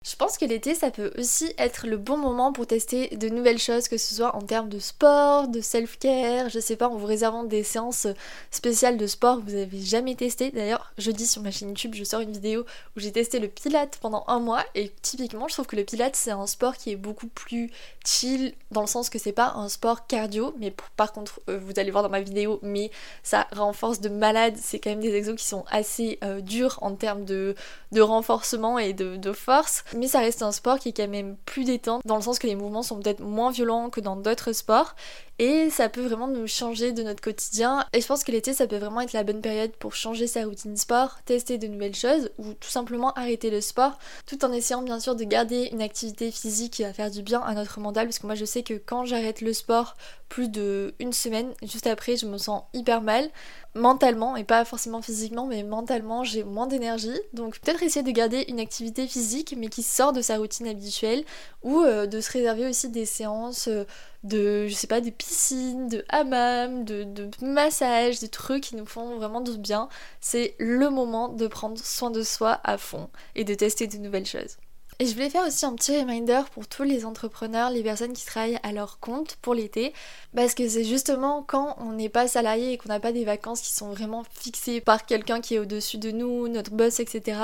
Je 0.05 0.17
pense 0.17 0.37
que 0.37 0.45
l'été, 0.45 0.75
ça 0.75 0.91
peut 0.91 1.13
aussi 1.17 1.55
être 1.57 1.87
le 1.87 1.97
bon 1.97 2.19
moment 2.19 2.53
pour 2.53 2.67
tester 2.67 3.09
de 3.17 3.31
nouvelles 3.31 3.59
choses, 3.59 3.89
que 3.89 3.97
ce 3.97 4.15
soit 4.15 4.37
en 4.37 4.43
termes 4.43 4.69
de 4.69 4.79
sport, 4.79 5.49
de 5.49 5.63
self-care, 5.63 6.51
je 6.51 6.61
sais 6.61 6.77
pas, 6.77 6.89
en 6.89 6.97
vous 6.97 7.07
réservant 7.07 7.43
des 7.43 7.63
séances 7.63 8.07
spéciales 8.51 8.99
de 8.99 9.07
sport 9.07 9.39
que 9.39 9.51
vous 9.51 9.57
avez 9.57 9.81
jamais 9.81 10.15
testé. 10.15 10.51
D'ailleurs, 10.51 10.93
jeudi 10.99 11.27
sur 11.27 11.41
ma 11.41 11.51
chaîne 11.51 11.69
YouTube, 11.69 11.95
je 11.95 12.05
sors 12.05 12.21
une 12.21 12.33
vidéo 12.33 12.67
où 12.97 13.01
j'ai 13.01 13.13
testé 13.13 13.39
le 13.39 13.49
pilate 13.49 13.97
pendant 13.97 14.25
un 14.29 14.41
mois 14.41 14.63
et 14.75 14.93
typiquement, 15.01 15.49
je 15.49 15.55
trouve 15.55 15.67
que 15.67 15.77
le 15.77 15.85
pilate 15.85 16.17
c'est 16.17 16.33
un 16.33 16.47
sport 16.47 16.77
qui 16.77 16.91
est 16.91 16.97
beaucoup 16.97 17.29
plus 17.29 17.71
chill 18.05 18.53
dans 18.73 18.83
le 18.83 18.87
sens 18.87 19.09
que 19.09 19.19
c'est 19.19 19.33
pas 19.33 19.55
un 19.57 19.71
sport 19.71 20.07
cardio, 20.07 20.55
mais 20.59 20.75
par 20.97 21.13
contre, 21.13 21.41
euh, 21.49 21.59
vous 21.59 21.73
allez 21.79 21.91
voir 21.91 22.03
dans 22.03 22.11
ma 22.11 22.21
vidéo, 22.21 22.59
mais 22.61 22.91
ça 23.23 23.47
renforce 23.57 24.03
de 24.03 24.11
malade. 24.11 24.57
C'est 24.61 24.81
quand 24.81 24.91
même 24.91 25.01
des 25.01 25.15
exos 25.15 25.37
qui 25.37 25.47
sont 25.47 25.65
assez 25.71 26.19
euh, 26.23 26.43
durs 26.43 26.79
en 26.83 26.95
termes 26.95 27.25
de, 27.25 27.55
renforcement 27.97 28.79
et 28.79 28.93
de, 28.93 29.17
de 29.17 29.33
force 29.33 29.83
mais 29.95 30.09
ça 30.09 30.21
reste 30.21 30.43
un 30.43 30.53
sport 30.53 30.79
qui 30.79 30.91
est 30.91 30.93
quand 30.93 31.09
même 31.09 31.37
plus 31.45 31.65
détente, 31.65 32.03
dans 32.05 32.17
le 32.17 32.23
sens 32.23 32.39
que 32.39 32.47
les 32.47 32.57
mouvements 32.57 32.83
sont 32.83 33.01
peut-être 33.01 33.21
moins 33.21 33.51
violents 33.51 33.91
que 33.91 34.01
dans 34.01 34.17
d'autres 34.17 34.53
sports, 34.53 34.95
et 35.39 35.69
ça 35.71 35.89
peut 35.89 36.03
vraiment 36.03 36.29
nous 36.29 36.47
changer 36.47 36.93
de 36.93 37.03
notre 37.03 37.21
quotidien. 37.21 37.85
Et 37.93 38.01
je 38.01 38.07
pense 38.07 38.23
que 38.23 38.31
l'été, 38.31 38.53
ça 38.53 38.67
peut 38.67 38.77
vraiment 38.77 39.01
être 39.01 39.13
la 39.13 39.25
bonne 39.25 39.41
période 39.41 39.73
pour 39.73 39.95
changer 39.95 40.27
sa 40.27 40.45
routine 40.45 40.77
sport, 40.77 41.19
tester 41.25 41.59
de 41.59 41.67
nouvelles 41.67 41.95
choses, 41.95 42.31
ou 42.39 42.55
tout 42.55 42.69
simplement 42.69 43.13
arrêter 43.15 43.51
le 43.51 43.61
sport, 43.61 43.99
tout 44.27 44.45
en 44.45 44.53
essayant 44.53 44.83
bien 44.83 45.01
sûr 45.01 45.17
de 45.17 45.25
garder 45.25 45.71
une 45.73 45.83
activité 45.83 46.31
physique 46.31 46.75
qui 46.75 46.83
va 46.83 46.93
faire 46.93 47.11
du 47.11 47.23
bien 47.23 47.41
à 47.41 47.55
notre 47.55 47.81
mental, 47.81 48.07
parce 48.07 48.19
que 48.19 48.27
moi 48.27 48.37
je 48.37 48.45
sais 48.45 48.63
que 48.63 48.75
quand 48.75 49.05
j'arrête 49.05 49.41
le 49.41 49.53
sport 49.53 49.97
plus 50.29 50.49
de 50.49 50.95
une 50.99 51.13
semaine, 51.13 51.53
juste 51.63 51.87
après, 51.87 52.17
je 52.17 52.27
me 52.27 52.39
sens 52.39 52.63
hyper 52.73 53.03
mal 53.03 53.31
mentalement 53.75 54.37
et 54.37 54.45
pas 54.45 54.65
forcément 54.65 55.03
physiquement 55.03 55.47
mais 55.47 55.65
mentalement 55.65 56.23
j'ai 56.23 56.45
moins 56.45 56.69
d'énergie 56.69 57.19
donc 57.33 57.59
peut-être 57.59 57.83
essayer 57.83 58.05
de 58.05 58.11
garder 58.13 58.45
une 58.49 58.61
activité 58.61 59.09
physique 59.09 59.55
mais 59.59 59.67
qui 59.69 59.83
sort 59.83 60.13
de 60.13 60.23
sa 60.23 60.39
routine 60.39 60.69
habituelle 60.69 61.25
ou 61.63 61.81
euh, 61.81 62.07
de 62.07 62.21
se 62.21 62.31
réserver 62.31 62.69
aussi 62.69 62.89
des 62.89 63.05
séances 63.05 63.67
euh, 63.67 63.85
de 64.25 64.67
je 64.67 64.75
sais 64.75 64.87
pas 64.87 65.01
des 65.01 65.11
piscines 65.11 65.89
de 65.89 66.05
hammam 66.09 66.85
de, 66.85 67.05
de 67.05 67.31
massages 67.43 68.21
des 68.21 68.29
trucs 68.29 68.65
qui 68.65 68.77
nous 68.77 68.87
font 68.87 69.17
vraiment 69.17 69.41
du 69.41 69.57
bien 69.59 69.89
c'est 70.21 70.55
le 70.59 70.91
moment 70.91 71.29
de 71.29 71.47
prendre 71.47 71.79
soin 71.79 72.11
de 72.11 72.23
soi 72.23 72.61
à 72.65 72.79
fond 72.79 73.09
et 73.35 73.45
de 73.45 73.55
tester 73.55 73.87
de 73.87 73.99
nouvelles 73.99 74.27
choses 74.27 74.57
et 75.01 75.07
je 75.07 75.15
voulais 75.15 75.31
faire 75.31 75.45
aussi 75.45 75.67
un 75.67 75.75
petit 75.75 75.99
reminder 75.99 76.43
pour 76.53 76.69
tous 76.69 76.85
les 76.85 77.05
entrepreneurs, 77.05 77.71
les 77.71 77.83
personnes 77.83 78.13
qui 78.13 78.25
travaillent 78.25 78.61
à 78.63 78.71
leur 78.71 79.01
compte 79.01 79.37
pour 79.43 79.53
l'été, 79.53 79.93
parce 80.37 80.55
que 80.55 80.69
c'est 80.69 80.85
justement 80.85 81.43
quand 81.43 81.77
on 81.81 81.93
n'est 81.93 82.09
pas 82.09 82.29
salarié 82.29 82.73
et 82.73 82.79
qu'on 82.79 82.91
n'a 82.91 83.01
pas 83.01 83.11
des 83.11 83.25
vacances 83.25 83.61
qui 83.61 83.73
sont 83.73 83.91
vraiment 83.91 84.23
fixées 84.31 84.81
par 84.81 85.05
quelqu'un 85.05 85.41
qui 85.41 85.57
est 85.57 85.59
au-dessus 85.59 85.99
de 85.99 86.13
nous, 86.13 86.47
notre 86.47 86.71
boss, 86.71 87.01
etc., 87.01 87.39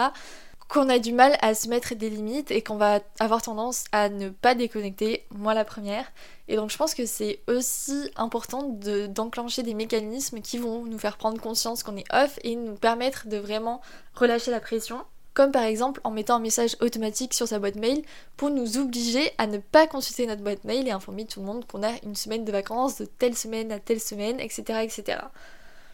qu'on 0.68 0.88
a 0.88 1.00
du 1.00 1.12
mal 1.12 1.36
à 1.42 1.54
se 1.54 1.68
mettre 1.68 1.96
des 1.96 2.08
limites 2.08 2.52
et 2.52 2.62
qu'on 2.62 2.76
va 2.76 3.00
avoir 3.18 3.42
tendance 3.42 3.86
à 3.90 4.08
ne 4.08 4.28
pas 4.28 4.54
déconnecter, 4.54 5.26
moi 5.30 5.52
la 5.52 5.64
première. 5.64 6.04
Et 6.50 6.56
donc 6.56 6.70
je 6.70 6.76
pense 6.76 6.94
que 6.94 7.06
c'est 7.06 7.38
aussi 7.46 8.10
important 8.16 8.76
d'enclencher 9.08 9.62
des 9.62 9.72
mécanismes 9.72 10.40
qui 10.40 10.58
vont 10.58 10.84
nous 10.84 10.98
faire 10.98 11.16
prendre 11.16 11.40
conscience 11.40 11.84
qu'on 11.84 11.96
est 11.96 12.12
off 12.12 12.40
et 12.42 12.56
nous 12.56 12.74
permettre 12.74 13.28
de 13.28 13.36
vraiment 13.36 13.80
relâcher 14.14 14.50
la 14.50 14.58
pression 14.58 15.04
comme 15.32 15.52
par 15.52 15.62
exemple 15.62 16.00
en 16.02 16.10
mettant 16.10 16.34
un 16.34 16.40
message 16.40 16.76
automatique 16.80 17.34
sur 17.34 17.46
sa 17.46 17.60
boîte 17.60 17.76
mail 17.76 18.02
pour 18.36 18.50
nous 18.50 18.78
obliger 18.78 19.30
à 19.38 19.46
ne 19.46 19.58
pas 19.58 19.86
consulter 19.86 20.26
notre 20.26 20.42
boîte 20.42 20.64
mail 20.64 20.88
et 20.88 20.90
informer 20.90 21.24
tout 21.24 21.38
le 21.38 21.46
monde 21.46 21.64
qu'on 21.68 21.84
a 21.84 21.92
une 22.02 22.16
semaine 22.16 22.44
de 22.44 22.50
vacances 22.50 22.98
de 22.98 23.04
telle 23.04 23.36
semaine 23.36 23.70
à 23.70 23.78
telle 23.78 24.00
semaine, 24.00 24.40
etc. 24.40 24.80
etc. 24.82 25.18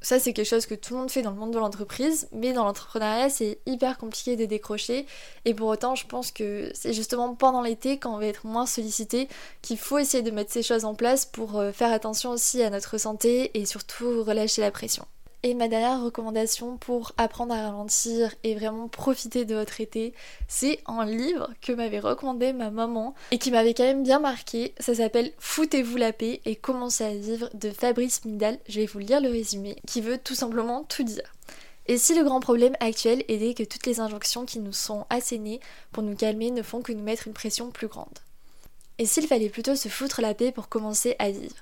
Ça, 0.06 0.20
c'est 0.20 0.32
quelque 0.32 0.46
chose 0.46 0.66
que 0.66 0.76
tout 0.76 0.94
le 0.94 1.00
monde 1.00 1.10
fait 1.10 1.22
dans 1.22 1.32
le 1.32 1.36
monde 1.36 1.50
de 1.50 1.58
l'entreprise, 1.58 2.28
mais 2.30 2.52
dans 2.52 2.62
l'entrepreneuriat, 2.62 3.28
c'est 3.28 3.58
hyper 3.66 3.98
compliqué 3.98 4.36
de 4.36 4.44
décrocher. 4.44 5.04
Et 5.44 5.52
pour 5.52 5.66
autant, 5.66 5.96
je 5.96 6.06
pense 6.06 6.30
que 6.30 6.70
c'est 6.74 6.92
justement 6.92 7.34
pendant 7.34 7.60
l'été, 7.60 7.98
quand 7.98 8.14
on 8.14 8.18
va 8.18 8.26
être 8.26 8.46
moins 8.46 8.66
sollicité, 8.66 9.26
qu'il 9.62 9.76
faut 9.76 9.98
essayer 9.98 10.22
de 10.22 10.30
mettre 10.30 10.52
ces 10.52 10.62
choses 10.62 10.84
en 10.84 10.94
place 10.94 11.26
pour 11.26 11.58
euh, 11.58 11.72
faire 11.72 11.92
attention 11.92 12.30
aussi 12.30 12.62
à 12.62 12.70
notre 12.70 12.98
santé 12.98 13.50
et 13.58 13.66
surtout 13.66 14.22
relâcher 14.22 14.60
la 14.60 14.70
pression. 14.70 15.04
Et 15.46 15.54
ma 15.54 15.68
dernière 15.68 16.02
recommandation 16.02 16.76
pour 16.76 17.12
apprendre 17.18 17.54
à 17.54 17.70
ralentir 17.70 18.34
et 18.42 18.56
vraiment 18.56 18.88
profiter 18.88 19.44
de 19.44 19.54
votre 19.54 19.80
été, 19.80 20.12
c'est 20.48 20.80
un 20.86 21.04
livre 21.04 21.50
que 21.62 21.70
m'avait 21.70 22.00
recommandé 22.00 22.52
ma 22.52 22.72
maman 22.72 23.14
et 23.30 23.38
qui 23.38 23.52
m'avait 23.52 23.72
quand 23.72 23.84
même 23.84 24.02
bien 24.02 24.18
marqué. 24.18 24.74
Ça 24.80 24.96
s'appelle 24.96 25.32
Foutez-vous 25.38 25.98
la 25.98 26.12
paix 26.12 26.40
et 26.46 26.56
commencez 26.56 27.04
à 27.04 27.14
vivre 27.14 27.48
de 27.54 27.70
Fabrice 27.70 28.24
Midal. 28.24 28.58
Je 28.68 28.80
vais 28.80 28.86
vous 28.86 28.98
lire 28.98 29.20
le 29.20 29.28
résumé 29.28 29.76
qui 29.86 30.00
veut 30.00 30.18
tout 30.18 30.34
simplement 30.34 30.82
tout 30.82 31.04
dire. 31.04 31.32
Et 31.86 31.96
si 31.96 32.16
le 32.16 32.24
grand 32.24 32.40
problème 32.40 32.74
actuel 32.80 33.22
était 33.28 33.54
que 33.54 33.62
toutes 33.62 33.86
les 33.86 34.00
injonctions 34.00 34.46
qui 34.46 34.58
nous 34.58 34.72
sont 34.72 35.06
assénées 35.10 35.60
pour 35.92 36.02
nous 36.02 36.16
calmer 36.16 36.50
ne 36.50 36.62
font 36.62 36.82
que 36.82 36.90
nous 36.90 37.04
mettre 37.04 37.28
une 37.28 37.34
pression 37.34 37.70
plus 37.70 37.86
grande? 37.86 38.18
Et 38.98 39.06
s'il 39.06 39.28
fallait 39.28 39.48
plutôt 39.48 39.76
se 39.76 39.88
foutre 39.88 40.20
la 40.20 40.34
paix 40.34 40.50
pour 40.50 40.68
commencer 40.68 41.14
à 41.20 41.30
vivre? 41.30 41.54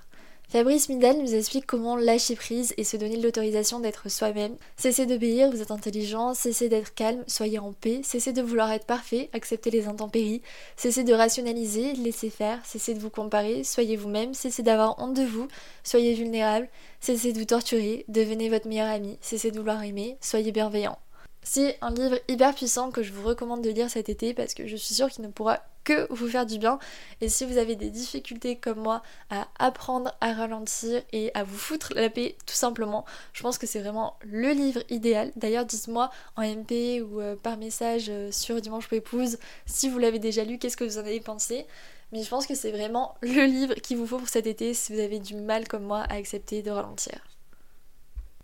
Fabrice 0.49 0.89
Midal 0.89 1.19
nous 1.19 1.35
explique 1.35 1.67
comment 1.67 1.97
lâcher 1.97 2.37
prise 2.37 2.75
et 2.77 2.85
se 2.85 2.97
donner 2.97 3.17
l'autorisation 3.17 3.81
d'être 3.81 4.09
soi-même. 4.09 4.57
Cessez 4.77 5.05
d'obéir, 5.05 5.51
vous 5.51 5.61
êtes 5.61 5.73
intelligent, 5.73 6.33
cessez 6.33 6.69
d'être 6.69 6.95
calme, 6.95 7.25
soyez 7.27 7.59
en 7.59 7.73
paix, 7.73 8.03
cessez 8.05 8.33
de 8.33 8.41
vouloir 8.41 8.71
être 8.71 8.87
parfait, 8.87 9.31
acceptez 9.33 9.71
les 9.71 9.89
intempéries, 9.89 10.43
cessez 10.77 11.03
de 11.03 11.13
rationaliser, 11.13 11.95
laissez 11.95 12.31
faire, 12.31 12.65
cessez 12.65 12.95
de 12.95 13.01
vous 13.01 13.11
comparer, 13.11 13.65
soyez 13.65 13.97
vous-même, 13.97 14.33
cessez 14.33 14.63
d'avoir 14.63 15.01
honte 15.01 15.15
de 15.15 15.25
vous, 15.25 15.49
soyez 15.83 16.15
vulnérable, 16.15 16.69
cessez 17.01 17.33
de 17.33 17.39
vous 17.39 17.47
torturer, 17.47 18.05
devenez 18.07 18.49
votre 18.49 18.69
meilleur 18.69 18.89
ami, 18.89 19.19
cessez 19.23 19.51
de 19.51 19.59
vouloir 19.59 19.83
aimer, 19.83 20.19
soyez 20.21 20.53
bienveillant. 20.53 20.99
C'est 21.47 21.77
un 21.83 21.91
livre 21.91 22.19
hyper 22.27 22.55
puissant 22.55 22.91
que 22.91 23.03
je 23.03 23.13
vous 23.13 23.23
recommande 23.23 23.63
de 23.63 23.69
lire 23.69 23.91
cet 23.91 24.09
été 24.09 24.33
parce 24.33 24.55
que 24.55 24.67
je 24.67 24.77
suis 24.77 24.95
sûre 24.95 25.11
qu'il 25.11 25.23
ne 25.25 25.31
pourra 25.31 25.61
que 25.85 26.11
vous 26.11 26.27
faire 26.27 26.47
du 26.47 26.59
bien. 26.59 26.79
Et 27.21 27.29
si 27.29 27.45
vous 27.45 27.59
avez 27.59 27.77
des 27.77 27.91
difficultés 27.91 28.57
comme 28.57 28.79
moi 28.79 29.03
à 29.29 29.47
apprendre 29.59 30.15
à 30.23 30.33
ralentir 30.33 31.03
et 31.13 31.31
à 31.35 31.45
vous 31.45 31.59
foutre 31.59 31.93
la 31.95 32.09
paix 32.09 32.37
tout 32.47 32.55
simplement, 32.55 33.05
je 33.35 33.43
pense 33.43 33.59
que 33.59 33.67
c'est 33.67 33.81
vraiment 33.81 34.17
le 34.23 34.53
livre 34.53 34.83
idéal. 34.89 35.33
D'ailleurs, 35.37 35.67
dites-moi 35.67 36.11
en 36.37 36.43
MP 36.43 37.03
ou 37.03 37.21
euh, 37.21 37.37
par 37.37 37.59
message 37.59 38.07
euh, 38.09 38.33
sur 38.33 38.61
Dimanche 38.63 38.89
Pépouze 38.89 39.39
si 39.67 39.91
vous 39.91 39.99
l'avez 39.99 40.19
déjà 40.19 40.45
lu, 40.45 40.59
qu'est-ce 40.59 40.79
que 40.79 40.85
vous 40.85 40.97
en 40.97 41.03
avez 41.03 41.21
pensé? 41.21 41.67
Mais 42.13 42.23
je 42.23 42.29
pense 42.31 42.47
que 42.47 42.55
c'est 42.55 42.71
vraiment 42.71 43.17
le 43.21 43.45
livre 43.45 43.75
qu'il 43.75 43.99
vous 43.99 44.07
faut 44.07 44.19
pour 44.19 44.29
cet 44.29 44.47
été 44.47 44.73
si 44.73 44.95
vous 44.95 45.01
avez 45.01 45.19
du 45.19 45.35
mal 45.35 45.69
comme 45.69 45.85
moi 45.85 46.01
à 46.09 46.15
accepter 46.15 46.63
de 46.63 46.71
ralentir. 46.71 47.34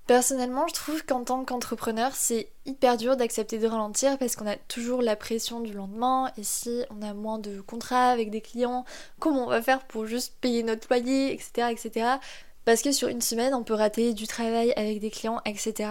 Personnellement, 0.07 0.67
je 0.67 0.75
trouve 0.75 1.05
qu'en 1.05 1.23
tant 1.23 1.45
qu'entrepreneur, 1.45 2.13
c'est 2.15 2.49
hyper 2.67 2.97
dur 2.97 3.17
d'accepter 3.17 3.59
de 3.59 3.67
ralentir 3.69 4.19
parce 4.19 4.35
qu'on 4.35 4.47
a 4.47 4.57
toujours 4.57 5.03
la 5.03 5.15
pression 5.15 5.61
du 5.61 5.73
lendemain 5.73 6.33
et 6.37 6.43
si 6.43 6.83
on 6.91 7.01
a 7.03 7.15
moins 7.15 7.39
de 7.39 7.61
contrats 7.61 8.11
avec 8.11 8.31
des 8.31 8.41
clients, 8.41 8.85
comment 9.21 9.45
on 9.45 9.51
va 9.51 9.63
faire 9.63 9.85
pour 9.85 10.07
juste 10.07 10.35
payer 10.41 10.65
notre 10.65 10.89
loyer, 10.89 11.33
etc. 11.33 11.69
etc. 11.71 12.07
Parce 12.65 12.83
que 12.83 12.93
sur 12.93 13.09
une 13.09 13.21
semaine, 13.21 13.55
on 13.55 13.63
peut 13.63 13.75
rater 13.75 14.13
du 14.13 14.27
travail 14.27 14.73
avec 14.77 15.01
des 15.01 15.11
clients, 15.11 15.41
etc. 15.45 15.89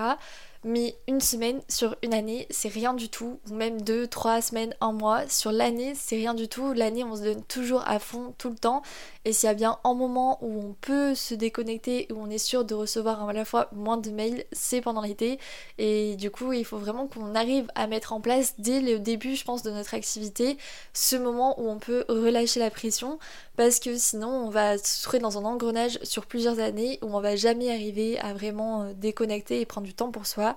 Mais 0.66 0.98
une 1.08 1.22
semaine 1.22 1.62
sur 1.70 1.96
une 2.04 2.13
année, 2.13 2.46
c'est 2.50 2.68
rien 2.68 2.94
du 2.94 3.08
tout. 3.08 3.39
Ou 3.50 3.54
même 3.54 3.82
deux, 3.82 4.08
trois 4.08 4.42
semaines, 4.42 4.75
un 4.82 4.92
mois. 4.92 5.25
Sur 5.30 5.54
l'année, 5.54 5.94
c'est 5.96 6.18
rien 6.18 6.34
du 6.34 6.50
tout. 6.50 6.74
L'année, 6.74 7.06
on 7.06 7.16
se 7.16 7.22
donne 7.22 7.44
toujours 7.44 7.82
à 7.88 7.98
fond 7.98 8.34
tout 8.38 8.50
le 8.50 8.56
temps. 8.56 8.82
Et 9.24 9.32
s'il 9.32 9.48
y 9.48 9.51
a 9.51 9.56
bien 9.56 9.80
un 9.86 9.94
moment 9.94 10.38
où 10.42 10.60
on 10.60 10.75
peut 10.82 11.16
se 11.16 11.34
déconnecter, 11.34 12.08
où 12.12 12.16
on 12.18 12.30
est 12.30 12.38
sûr 12.38 12.66
de 12.66 12.74
recevoir 12.74 13.30
à 13.30 13.32
la 13.32 13.46
fois 13.46 13.70
moins 13.72 13.96
de 13.96 14.10
mails, 14.10 14.44
c'est 14.51 14.82
pendant 14.82 15.01
l'été. 15.01 15.39
Et 15.78 16.18
du 16.18 16.30
coup, 16.30 16.51
il 16.51 16.66
faut 16.66 16.78
vraiment 16.78 17.08
qu'on 17.08 17.36
arrive 17.36 17.72
à 17.75 17.88
mettre 17.88 18.12
en 18.12 18.20
place 18.20 18.56
dès 18.58 18.82
le 18.82 19.00
début, 19.00 19.36
je 19.36 19.46
pense, 19.46 19.63
de 19.63 19.72
notre 19.72 19.94
activité, 19.94 20.58
ce 20.94 21.16
moment 21.16 21.58
où 21.62 21.70
on 21.70 21.80
peut 21.80 22.04
relâcher 22.10 22.60
la 22.60 22.70
pression. 22.70 23.18
Parce 23.56 23.80
que 23.80 23.98
sinon, 23.98 24.30
on 24.30 24.50
va 24.50 24.78
se 24.78 25.04
trouver 25.04 25.20
dans 25.20 25.38
un 25.38 25.46
engrenage 25.46 26.00
sur 26.04 26.25
plusieurs 26.25 26.60
années 26.60 27.00
où 27.01 27.16
on 27.16 27.22
va 27.22 27.38
jamais 27.38 27.72
arriver 27.72 28.20
à 28.20 28.34
vraiment 28.34 28.84
euh, 28.84 28.94
déconnecter 28.94 29.62
et 29.62 29.66
prendre 29.66 29.88
du 29.88 29.94
temps 29.94 30.12
pour 30.12 30.25
soi 30.25 30.49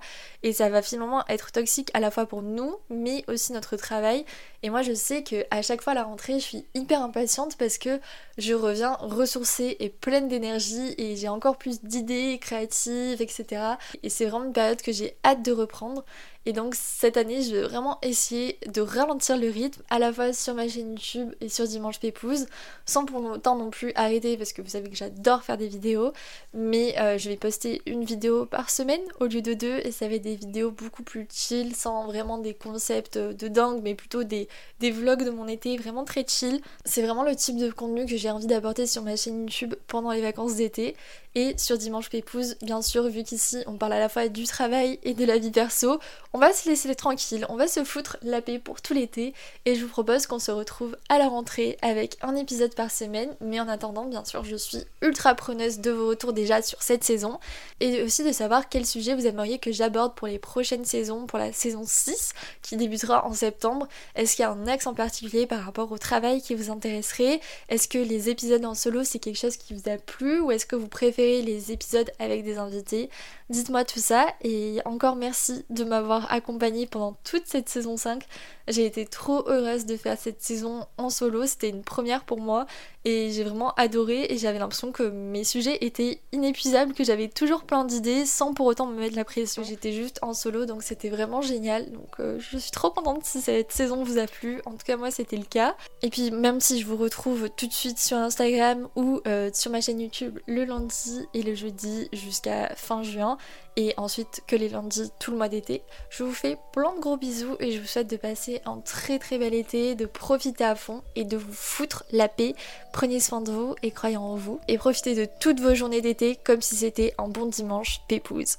et 0.43 0.53
ça 0.53 0.69
va 0.69 0.81
finalement 0.81 1.25
être 1.27 1.51
toxique 1.51 1.89
à 1.93 1.99
la 1.99 2.11
fois 2.11 2.25
pour 2.25 2.41
nous 2.41 2.77
mais 2.89 3.23
aussi 3.27 3.53
notre 3.53 3.75
travail 3.77 4.25
et 4.63 4.69
moi 4.69 4.81
je 4.81 4.93
sais 4.93 5.23
que 5.23 5.45
à 5.51 5.61
chaque 5.61 5.81
fois 5.81 5.91
à 5.91 5.95
la 5.95 6.03
rentrée 6.03 6.39
je 6.39 6.45
suis 6.45 6.65
hyper 6.73 7.01
impatiente 7.01 7.57
parce 7.57 7.77
que 7.77 7.99
je 8.37 8.53
reviens 8.53 8.93
ressourcée 8.99 9.77
et 9.79 9.89
pleine 9.89 10.27
d'énergie 10.27 10.95
et 10.97 11.15
j'ai 11.15 11.29
encore 11.29 11.57
plus 11.57 11.83
d'idées 11.83 12.39
créatives 12.41 13.21
etc 13.21 13.61
et 14.01 14.09
c'est 14.09 14.25
vraiment 14.25 14.45
une 14.45 14.53
période 14.53 14.81
que 14.81 14.91
j'ai 14.91 15.15
hâte 15.25 15.43
de 15.43 15.51
reprendre. 15.51 16.03
Et 16.45 16.51
donc 16.51 16.75
cette 16.75 17.15
année, 17.15 17.41
je 17.41 17.55
vais 17.55 17.61
vraiment 17.61 17.99
essayer 18.01 18.59
de 18.67 18.81
ralentir 18.81 19.37
le 19.37 19.49
rythme, 19.49 19.81
à 19.89 19.97
la 19.97 20.11
fois 20.11 20.33
sur 20.33 20.53
ma 20.53 20.67
chaîne 20.67 20.91
YouTube 20.91 21.33
et 21.39 21.47
sur 21.47 21.65
Dimanche 21.65 22.01
Pépouze, 22.01 22.47
sans 22.85 23.05
pour 23.05 23.23
autant 23.23 23.55
non 23.55 23.69
plus 23.69 23.93
arrêter, 23.95 24.35
parce 24.35 24.51
que 24.51 24.61
vous 24.61 24.69
savez 24.69 24.89
que 24.89 24.95
j'adore 24.95 25.43
faire 25.43 25.57
des 25.57 25.69
vidéos, 25.69 26.11
mais 26.53 26.99
euh, 26.99 27.17
je 27.17 27.29
vais 27.29 27.37
poster 27.37 27.81
une 27.85 28.03
vidéo 28.03 28.45
par 28.45 28.69
semaine 28.69 29.01
au 29.21 29.25
lieu 29.27 29.41
de 29.41 29.53
deux, 29.53 29.79
et 29.83 29.91
ça 29.93 30.09
va 30.09 30.15
être 30.15 30.23
des 30.23 30.35
vidéos 30.35 30.71
beaucoup 30.71 31.03
plus 31.03 31.27
chill, 31.31 31.73
sans 31.75 32.07
vraiment 32.07 32.37
des 32.37 32.53
concepts 32.53 33.17
de 33.17 33.47
dingue, 33.47 33.79
mais 33.81 33.95
plutôt 33.95 34.23
des, 34.23 34.49
des 34.79 34.91
vlogs 34.91 35.23
de 35.23 35.29
mon 35.29 35.47
été, 35.47 35.77
vraiment 35.77 36.03
très 36.03 36.25
chill. 36.27 36.61
C'est 36.85 37.01
vraiment 37.01 37.23
le 37.23 37.35
type 37.35 37.57
de 37.57 37.71
contenu 37.71 38.05
que 38.05 38.17
j'ai 38.17 38.29
envie 38.29 38.47
d'apporter 38.47 38.87
sur 38.87 39.01
ma 39.01 39.15
chaîne 39.15 39.41
YouTube 39.41 39.75
pendant 39.87 40.11
les 40.11 40.21
vacances 40.21 40.55
d'été, 40.55 40.95
et 41.35 41.55
sur 41.57 41.79
Dimanche 41.79 42.11
Pépouze, 42.11 42.57
bien 42.61 42.83
sûr, 42.83 43.07
vu 43.07 43.23
qu'ici 43.23 43.63
on 43.65 43.73
parle 43.73 43.93
à 43.93 43.99
la 43.99 44.07
fois 44.07 44.27
du 44.27 44.43
travail 44.43 44.99
et 45.03 45.15
de 45.15 45.25
la 45.25 45.39
vie 45.39 45.49
perso, 45.49 45.99
on 46.31 46.37
va 46.37 46.53
se 46.53 46.69
laisser 46.69 46.93
tranquille, 46.93 47.45
on 47.49 47.55
va 47.55 47.67
se 47.67 47.83
foutre 47.83 48.17
la 48.21 48.39
paix 48.39 48.59
pour 48.59 48.81
tout 48.81 48.93
l'été 48.93 49.33
et 49.65 49.73
je 49.73 49.83
vous 49.83 49.89
propose 49.89 50.27
qu'on 50.27 50.37
se 50.37 50.51
retrouve 50.51 50.95
à 51.09 51.17
la 51.17 51.27
rentrée 51.27 51.77
avec 51.81 52.17
un 52.21 52.35
épisode 52.35 52.75
par 52.75 52.91
semaine. 52.91 53.35
Mais 53.41 53.59
en 53.59 53.67
attendant, 53.67 54.05
bien 54.05 54.23
sûr, 54.25 54.43
je 54.43 54.55
suis 54.55 54.85
ultra 55.01 55.33
preneuse 55.33 55.79
de 55.79 55.89
vos 55.89 56.07
retours 56.09 56.33
déjà 56.33 56.61
sur 56.61 56.83
cette 56.83 57.03
saison 57.03 57.39
et 57.79 58.03
aussi 58.03 58.23
de 58.23 58.31
savoir 58.31 58.69
quel 58.69 58.85
sujet 58.85 59.15
vous 59.15 59.25
aimeriez 59.25 59.57
que 59.57 59.71
j'aborde 59.71 60.13
pour 60.13 60.27
les 60.27 60.37
prochaines 60.37 60.85
saisons, 60.85 61.25
pour 61.25 61.39
la 61.39 61.51
saison 61.51 61.81
6 61.83 62.33
qui 62.61 62.77
débutera 62.77 63.25
en 63.25 63.33
septembre. 63.33 63.87
Est-ce 64.15 64.35
qu'il 64.35 64.42
un 64.51 64.67
axe 64.67 64.87
en 64.87 64.93
particulier 64.93 65.45
par 65.45 65.63
rapport 65.63 65.91
au 65.91 65.97
travail 65.97 66.41
qui 66.41 66.55
vous 66.55 66.71
intéresserait? 66.71 67.39
Est-ce 67.69 67.87
que 67.87 67.97
les 67.97 68.29
épisodes 68.29 68.63
en 68.65 68.73
solo 68.73 69.03
c'est 69.03 69.19
quelque 69.19 69.39
chose 69.39 69.57
qui 69.57 69.73
vous 69.73 69.89
a 69.89 69.97
plu? 69.97 70.39
Ou 70.39 70.51
est-ce 70.51 70.65
que 70.65 70.75
vous 70.75 70.87
préférez 70.87 71.41
les 71.41 71.71
épisodes 71.71 72.11
avec 72.19 72.43
des 72.43 72.57
invités? 72.57 73.09
Dites-moi 73.49 73.83
tout 73.83 73.99
ça 73.99 74.27
et 74.41 74.79
encore 74.85 75.15
merci 75.15 75.65
de 75.69 75.83
m'avoir 75.83 76.31
accompagnée 76.31 76.87
pendant 76.87 77.17
toute 77.23 77.47
cette 77.47 77.69
saison 77.69 77.97
5. 77.97 78.23
J'ai 78.67 78.85
été 78.85 79.05
trop 79.05 79.47
heureuse 79.47 79.85
de 79.85 79.97
faire 79.97 80.17
cette 80.17 80.41
saison 80.41 80.85
en 80.97 81.09
solo, 81.09 81.45
c'était 81.45 81.69
une 81.69 81.83
première 81.83 82.23
pour 82.23 82.39
moi 82.39 82.65
et 83.05 83.31
j'ai 83.31 83.43
vraiment 83.43 83.73
adoré 83.73 84.27
et 84.29 84.37
j'avais 84.37 84.59
l'impression 84.59 84.93
que 84.93 85.03
mes 85.03 85.43
sujets 85.43 85.79
étaient 85.81 86.21
inépuisables, 86.31 86.93
que 86.93 87.03
j'avais 87.03 87.27
toujours 87.27 87.63
plein 87.63 87.83
d'idées 87.83 88.25
sans 88.25 88.53
pour 88.53 88.65
autant 88.65 88.85
me 88.85 88.97
mettre 88.97 89.17
la 89.17 89.25
pression. 89.25 89.63
J'étais 89.63 89.91
juste 89.91 90.19
en 90.21 90.33
solo 90.33 90.65
donc 90.65 90.83
c'était 90.83 91.09
vraiment 91.09 91.41
génial. 91.41 91.91
Donc 91.91 92.19
euh, 92.19 92.39
je 92.39 92.57
suis 92.57 92.71
trop 92.71 92.89
contente 92.89 93.25
si 93.25 93.41
cette 93.41 93.73
saison 93.73 94.03
vous 94.03 94.17
a 94.17 94.27
plu. 94.27 94.61
En 94.65 94.71
tout 94.71 94.85
cas 94.85 94.95
moi 94.95 95.11
c'était 95.11 95.35
le 95.35 95.43
cas. 95.43 95.75
Et 96.01 96.09
puis 96.09 96.31
même 96.31 96.61
si 96.61 96.79
je 96.79 96.85
vous 96.85 96.97
retrouve 96.97 97.49
tout 97.49 97.67
de 97.67 97.73
suite 97.73 97.99
sur 97.99 98.17
Instagram 98.17 98.87
ou 98.95 99.19
euh, 99.27 99.49
sur 99.53 99.71
ma 99.71 99.81
chaîne 99.81 99.99
YouTube 99.99 100.39
le 100.47 100.63
lundi 100.63 101.27
et 101.33 101.43
le 101.43 101.55
jeudi 101.55 102.07
jusqu'à 102.13 102.73
fin 102.75 103.03
juin 103.03 103.37
et 103.75 103.93
ensuite 103.97 104.43
que 104.47 104.55
les 104.55 104.69
lundis 104.69 105.11
tout 105.19 105.31
le 105.31 105.37
mois 105.37 105.49
d'été, 105.49 105.81
je 106.09 106.23
vous 106.23 106.33
fais 106.33 106.57
plein 106.71 106.93
de 106.93 106.99
gros 106.99 107.17
bisous 107.17 107.55
et 107.59 107.71
je 107.71 107.79
vous 107.79 107.87
souhaite 107.87 108.09
de 108.09 108.17
un 108.65 108.79
très 108.79 109.19
très 109.19 109.37
bel 109.37 109.53
été, 109.53 109.95
de 109.95 110.05
profiter 110.05 110.63
à 110.63 110.75
fond 110.75 111.01
et 111.15 111.23
de 111.23 111.37
vous 111.37 111.53
foutre 111.53 112.03
la 112.11 112.27
paix. 112.27 112.55
Prenez 112.91 113.19
soin 113.19 113.41
de 113.41 113.51
vous 113.51 113.75
et 113.83 113.91
croyez 113.91 114.17
en 114.17 114.35
vous 114.35 114.59
et 114.67 114.77
profitez 114.77 115.15
de 115.15 115.27
toutes 115.39 115.59
vos 115.59 115.73
journées 115.73 116.01
d'été 116.01 116.37
comme 116.43 116.61
si 116.61 116.75
c'était 116.75 117.13
un 117.17 117.27
bon 117.27 117.45
dimanche 117.45 118.01
pépouze. 118.07 118.57